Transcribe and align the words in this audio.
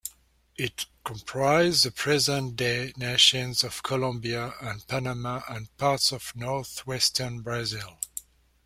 It 0.57 0.87
comprised 1.05 1.85
the 1.85 1.91
present-day 1.91 2.93
nations 2.97 3.63
of 3.63 3.83
Colombia 3.83 4.55
and 4.59 4.87
Panama 4.87 5.41
and 5.47 5.77
parts 5.77 6.11
of 6.11 6.35
northwestern 6.35 7.41
Brazil. 7.41 7.99